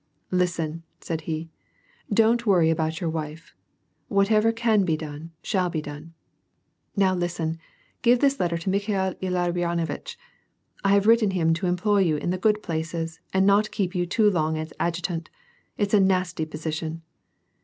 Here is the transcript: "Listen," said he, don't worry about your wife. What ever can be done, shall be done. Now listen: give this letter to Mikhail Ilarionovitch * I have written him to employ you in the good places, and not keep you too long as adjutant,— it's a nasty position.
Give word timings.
"Listen," 0.43 0.81
said 0.99 1.21
he, 1.29 1.51
don't 2.11 2.47
worry 2.47 2.71
about 2.71 2.99
your 2.99 3.09
wife. 3.11 3.53
What 4.07 4.31
ever 4.31 4.51
can 4.51 4.83
be 4.83 4.97
done, 4.97 5.29
shall 5.43 5.69
be 5.69 5.79
done. 5.79 6.15
Now 6.97 7.13
listen: 7.13 7.59
give 8.01 8.17
this 8.17 8.39
letter 8.39 8.57
to 8.57 8.69
Mikhail 8.71 9.13
Ilarionovitch 9.21 10.15
* 10.51 10.83
I 10.83 10.93
have 10.93 11.05
written 11.05 11.29
him 11.29 11.53
to 11.53 11.67
employ 11.67 11.99
you 11.99 12.17
in 12.17 12.31
the 12.31 12.39
good 12.39 12.63
places, 12.63 13.19
and 13.31 13.45
not 13.45 13.69
keep 13.69 13.93
you 13.93 14.07
too 14.07 14.27
long 14.31 14.57
as 14.57 14.73
adjutant,— 14.79 15.29
it's 15.77 15.93
a 15.93 15.99
nasty 15.99 16.47
position. 16.47 17.03